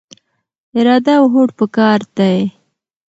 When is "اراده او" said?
0.77-1.25